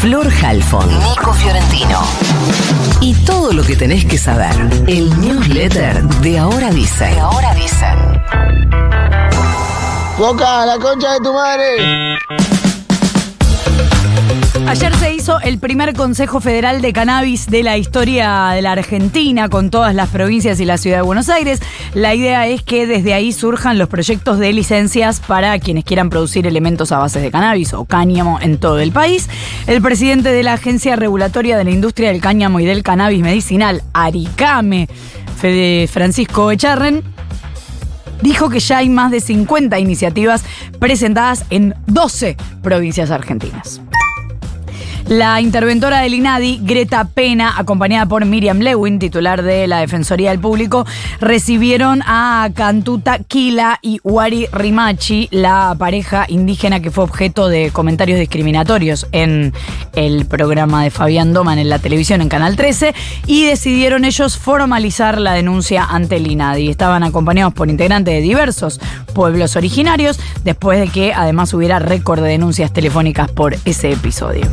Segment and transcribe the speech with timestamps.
[0.00, 2.00] Flor Halfon, Nico Fiorentino.
[3.02, 4.54] Y todo lo que tenés que saber.
[4.86, 7.04] El newsletter de Ahora Dice.
[7.04, 7.86] De Ahora Dice.
[10.16, 11.76] Boca, la concha de tu madre.
[14.70, 19.48] Ayer se hizo el primer Consejo Federal de Cannabis de la historia de la Argentina,
[19.48, 21.60] con todas las provincias y la ciudad de Buenos Aires.
[21.92, 26.46] La idea es que desde ahí surjan los proyectos de licencias para quienes quieran producir
[26.46, 29.28] elementos a base de cannabis o cáñamo en todo el país.
[29.66, 33.82] El presidente de la Agencia Regulatoria de la Industria del Cáñamo y del Cannabis Medicinal,
[33.92, 34.88] Aricame,
[35.88, 37.02] Francisco Echarren,
[38.22, 40.44] dijo que ya hay más de 50 iniciativas
[40.78, 43.80] presentadas en 12 provincias argentinas.
[45.10, 50.38] La interventora del INADI, Greta Pena, acompañada por Miriam Lewin, titular de la Defensoría del
[50.38, 50.86] Público,
[51.20, 58.20] recibieron a Cantuta Kila y Wari Rimachi, la pareja indígena que fue objeto de comentarios
[58.20, 59.52] discriminatorios en
[59.96, 62.94] el programa de Fabián Doman en la televisión en Canal 13,
[63.26, 66.68] y decidieron ellos formalizar la denuncia ante el INADI.
[66.70, 68.80] Estaban acompañados por integrantes de diversos
[69.12, 74.46] pueblos originarios, después de que además hubiera récord de denuncias telefónicas por ese episodio.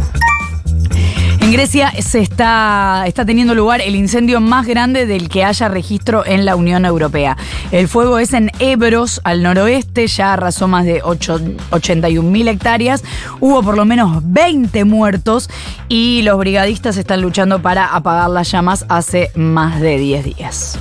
[1.48, 6.26] En Grecia se está, está teniendo lugar el incendio más grande del que haya registro
[6.26, 7.38] en la Unión Europea.
[7.72, 13.02] El fuego es en Ebros, al noroeste, ya arrasó más de 81 mil hectáreas.
[13.40, 15.50] Hubo por lo menos 20 muertos
[15.88, 20.78] y los brigadistas están luchando para apagar las llamas hace más de 10 días.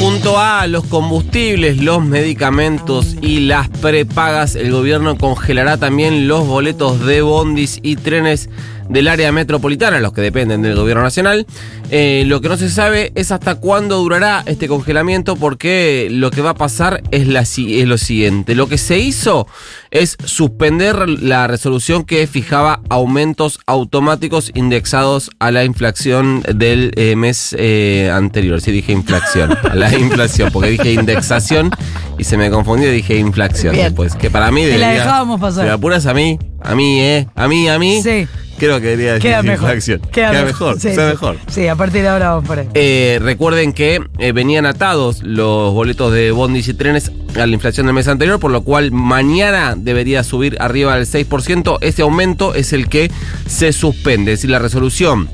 [0.00, 7.06] Junto a los combustibles, los medicamentos y las prepagas, el gobierno congelará también los boletos
[7.06, 8.50] de bondis y trenes
[8.88, 11.46] del área metropolitana, los que dependen del gobierno nacional.
[11.90, 16.40] Eh, lo que no se sabe es hasta cuándo durará este congelamiento, porque lo que
[16.40, 18.54] va a pasar es, la, es lo siguiente.
[18.54, 19.46] Lo que se hizo
[19.90, 27.54] es suspender la resolución que fijaba aumentos automáticos indexados a la inflación del eh, mes
[27.58, 28.60] eh, anterior.
[28.60, 31.70] Sí, dije inflación, a la inflación, porque dije indexación
[32.18, 33.76] y se me confundió y dije inflación.
[33.76, 35.64] Después, que para mí debería, la dejábamos pasar.
[35.64, 37.28] Si me apuras a mí, a mí, ¿eh?
[37.34, 38.02] A mí, a mí.
[38.02, 38.26] Sí.
[38.58, 39.68] Creo que debería decir Queda mejor.
[39.68, 40.00] inflación.
[40.12, 40.68] Queda, Queda mejor.
[40.76, 40.80] mejor.
[40.80, 41.10] Sí, Queda sí.
[41.10, 41.36] mejor.
[41.48, 42.68] Sí, a partir de ahora vamos por ahí.
[42.74, 47.86] Eh, recuerden que eh, venían atados los boletos de bondis y trenes a la inflación
[47.86, 51.78] del mes anterior, por lo cual mañana debería subir arriba del 6%.
[51.82, 53.10] Ese aumento es el que
[53.46, 55.28] se suspende, es decir, la resolución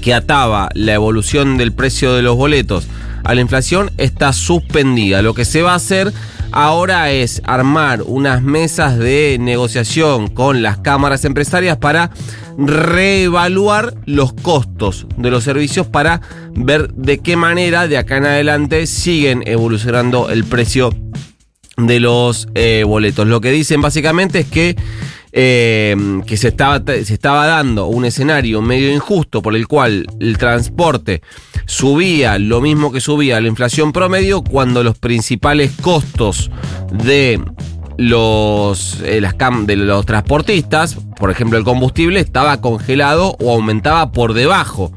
[0.00, 2.88] que ataba la evolución del precio de los boletos
[3.24, 5.22] a la inflación está suspendida.
[5.22, 6.12] Lo que se va a hacer
[6.52, 12.10] ahora es armar unas mesas de negociación con las cámaras empresarias para
[12.58, 16.20] reevaluar los costos de los servicios para
[16.54, 20.94] ver de qué manera de acá en adelante siguen evolucionando el precio
[21.76, 23.26] de los eh, boletos.
[23.26, 24.76] Lo que dicen básicamente es que,
[25.32, 25.96] eh,
[26.26, 31.22] que se, estaba, se estaba dando un escenario medio injusto por el cual el transporte
[31.66, 36.50] subía lo mismo que subía la inflación promedio cuando los principales costos
[36.92, 37.40] de
[37.98, 44.12] los, eh, las cam- de los transportistas, por ejemplo el combustible, estaba congelado o aumentaba
[44.12, 44.92] por debajo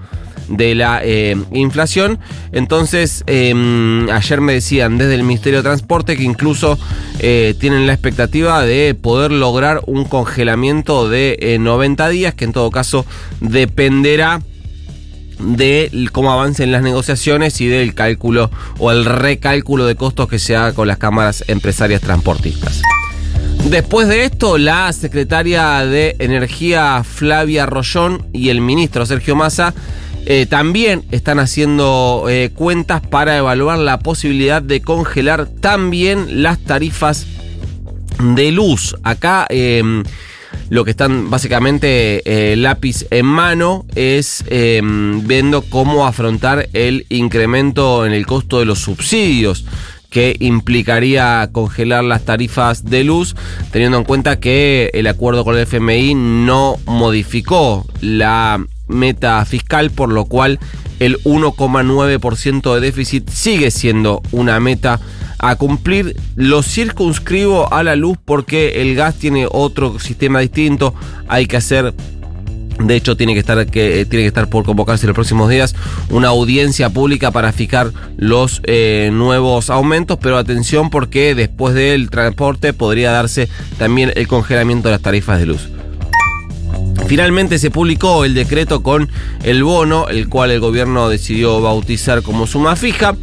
[0.48, 2.20] de la eh, inflación.
[2.52, 6.78] Entonces, eh, ayer me decían desde el Ministerio de Transporte que incluso
[7.20, 12.54] eh, tienen la expectativa de poder lograr un congelamiento de eh, 90 días, que en
[12.54, 13.06] todo caso
[13.42, 14.42] dependerá
[15.40, 20.56] de cómo avancen las negociaciones y del cálculo o el recálculo de costos que se
[20.56, 22.82] haga con las cámaras empresarias transportistas.
[23.70, 29.74] Después de esto, la secretaria de Energía Flavia Rollón y el ministro Sergio Massa
[30.28, 37.26] eh, también están haciendo eh, cuentas para evaluar la posibilidad de congelar también las tarifas
[38.20, 38.96] de luz.
[39.04, 39.84] Acá eh,
[40.70, 48.06] lo que están básicamente eh, lápiz en mano es eh, viendo cómo afrontar el incremento
[48.06, 49.66] en el costo de los subsidios
[50.10, 53.36] que implicaría congelar las tarifas de luz,
[53.72, 60.14] teniendo en cuenta que el acuerdo con el FMI no modificó la meta fiscal, por
[60.14, 60.60] lo cual
[61.00, 65.02] el 1,9% de déficit sigue siendo una meta
[65.50, 66.16] a cumplir.
[66.36, 70.94] Lo circunscribo a la luz porque el gas tiene otro sistema distinto,
[71.28, 71.94] hay que hacer
[72.80, 75.76] de hecho, tiene que estar eh, tiene que estar por convocarse en los próximos días
[76.10, 82.74] una audiencia pública para fijar los eh, nuevos aumentos, pero atención porque después del transporte
[82.74, 83.48] podría darse
[83.78, 85.70] también el congelamiento de las tarifas de luz.
[87.08, 89.10] Finalmente se publicó el decreto con
[89.44, 93.16] el bono, el cual el gobierno decidió bautizar como suma fija.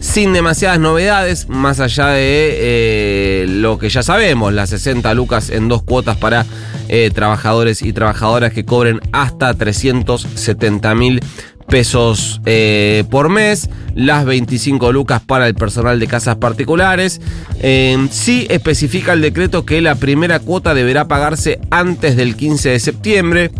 [0.00, 5.68] Sin demasiadas novedades, más allá de eh, lo que ya sabemos, las 60 lucas en
[5.68, 6.46] dos cuotas para
[6.88, 11.20] eh, trabajadores y trabajadoras que cobren hasta 370 mil
[11.68, 17.20] pesos eh, por mes, las 25 lucas para el personal de casas particulares.
[17.60, 22.80] Eh, sí especifica el decreto que la primera cuota deberá pagarse antes del 15 de
[22.80, 23.50] septiembre.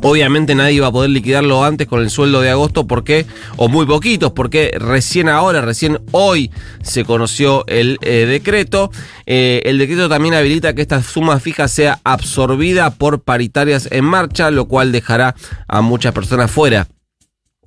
[0.00, 3.84] Obviamente nadie va a poder liquidarlo antes con el sueldo de agosto porque, o muy
[3.84, 6.50] poquitos, porque recién ahora, recién hoy
[6.82, 8.90] se conoció el eh, decreto.
[9.26, 14.50] Eh, el decreto también habilita que esta suma fija sea absorbida por paritarias en marcha,
[14.50, 15.34] lo cual dejará
[15.66, 16.86] a muchas personas fuera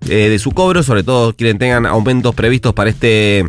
[0.10, 3.46] eh, de su cobro, sobre todo quienes tengan aumentos previstos para este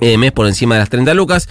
[0.00, 1.48] eh, mes por encima de las 30 lucas.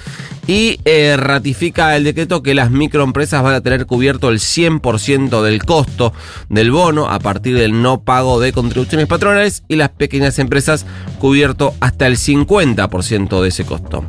[0.48, 5.64] Y eh, ratifica el decreto que las microempresas van a tener cubierto el 100% del
[5.64, 6.14] costo
[6.50, 10.86] del bono a partir del no pago de contribuciones patronales y las pequeñas empresas
[11.20, 14.06] cubierto hasta el 50% de ese costo.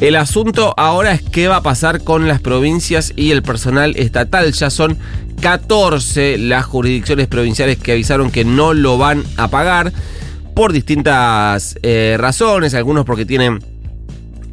[0.00, 4.52] El asunto ahora es qué va a pasar con las provincias y el personal estatal.
[4.52, 4.98] Ya son
[5.40, 9.92] 14 las jurisdicciones provinciales que avisaron que no lo van a pagar
[10.54, 13.58] por distintas eh, razones, algunos porque tienen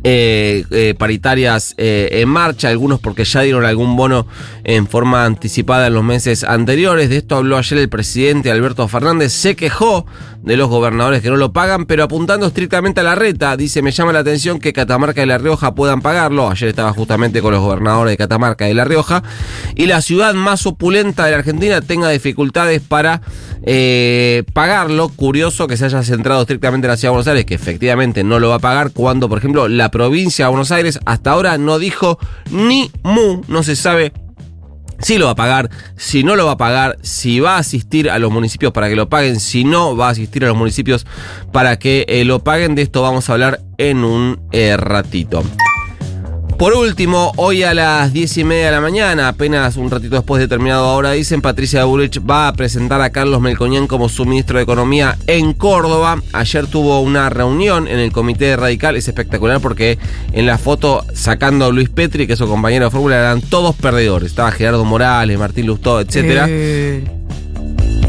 [0.03, 4.25] eh, eh, paritarias eh, en marcha, algunos porque ya dieron algún bono
[4.63, 7.09] en forma anticipada en los meses anteriores.
[7.09, 10.07] De esto habló ayer el presidente Alberto Fernández, se quejó
[10.41, 13.91] de los gobernadores que no lo pagan, pero apuntando estrictamente a la reta, dice, me
[13.91, 16.49] llama la atención que Catamarca y La Rioja puedan pagarlo.
[16.49, 19.21] Ayer estaba justamente con los gobernadores de Catamarca y La Rioja,
[19.75, 23.21] y la ciudad más opulenta de la Argentina tenga dificultades para
[24.51, 25.09] pagarlo.
[25.09, 28.39] Curioso que se haya centrado estrictamente en la ciudad de Buenos Aires, que efectivamente no
[28.39, 31.79] lo va a pagar, cuando, por ejemplo, la provincia de Buenos Aires hasta ahora no
[31.79, 32.17] dijo
[32.49, 34.13] ni mu, no se sabe
[35.01, 38.09] si lo va a pagar, si no lo va a pagar, si va a asistir
[38.09, 41.05] a los municipios para que lo paguen, si no va a asistir a los municipios
[41.51, 42.75] para que eh, lo paguen.
[42.75, 45.43] De esto vamos a hablar en un eh, ratito.
[46.61, 50.39] Por último, hoy a las 10 y media de la mañana, apenas un ratito después
[50.39, 54.59] de terminado ahora, dicen, Patricia Bullrich va a presentar a Carlos Melcoñán como su ministro
[54.59, 56.21] de Economía en Córdoba.
[56.33, 59.97] Ayer tuvo una reunión en el Comité Radical, es espectacular porque
[60.33, 63.75] en la foto, sacando a Luis Petri, que es su compañero de fórmula, eran todos
[63.75, 64.29] perdedores.
[64.29, 66.45] Estaba Gerardo Morales, Martín Lustó, etcétera.
[66.47, 67.03] Eh,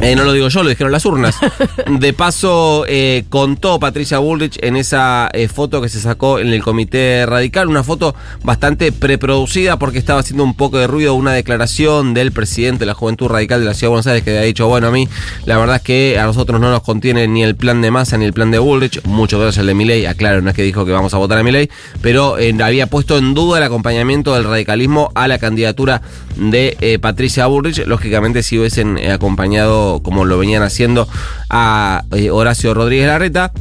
[0.03, 1.37] Eh, no lo digo yo, lo dijeron las urnas.
[1.87, 6.61] De paso, eh, contó Patricia Bullrich en esa eh, foto que se sacó en el
[6.61, 12.15] Comité Radical, una foto bastante preproducida porque estaba haciendo un poco de ruido una declaración
[12.15, 14.67] del presidente de la Juventud Radical de la Ciudad de Buenos Aires que había dicho,
[14.67, 15.09] bueno, a mí
[15.47, 18.25] la verdad es que a nosotros no nos contiene ni el plan de masa ni
[18.25, 20.91] el plan de Bullrich, mucho menos el de Milei, aclaro, no es que dijo que
[20.91, 21.71] vamos a votar a Milei,
[22.01, 26.03] pero había puesto en duda el acompañamiento del radicalismo a la candidatura
[26.37, 31.09] de eh, Patricia Bullrich, lógicamente si hubiesen eh, acompañado como lo venían haciendo
[31.51, 33.53] a eh, Horacio Rodríguez Larreta.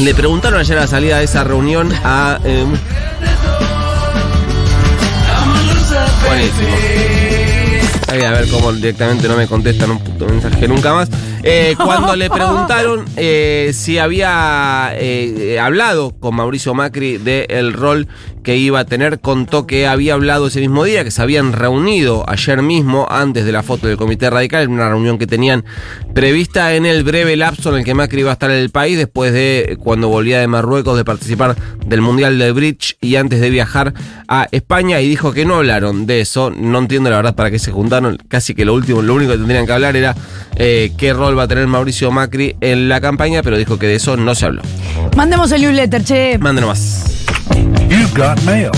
[0.00, 2.38] Le preguntaron ayer a la salida de esa reunión a...
[6.26, 6.76] buenísimo.
[8.08, 11.08] A ver cómo directamente no me contestan un puto mensaje nunca más.
[11.44, 18.06] Eh, cuando le preguntaron eh, si había eh, hablado con Mauricio Macri del rol
[18.44, 22.24] que iba a tener, contó que había hablado ese mismo día, que se habían reunido
[22.28, 25.64] ayer mismo, antes de la foto del Comité Radical, en una reunión que tenían
[26.12, 28.98] prevista en el breve lapso en el que Macri iba a estar en el país,
[28.98, 31.56] después de cuando volvía de Marruecos de participar
[31.86, 33.94] del Mundial de Bridge y antes de viajar
[34.26, 36.50] a España, y dijo que no hablaron de eso.
[36.50, 39.38] No entiendo la verdad para qué se juntaron, casi que lo último, lo único que
[39.38, 40.16] tendrían que hablar era
[40.56, 43.96] eh, qué rol va a tener Mauricio Macri en la campaña, pero dijo que de
[43.96, 44.62] eso no se habló.
[45.16, 46.38] Mandemos el newsletter, che.
[46.38, 47.26] Mande nomás.
[47.88, 48.70] You've got mail.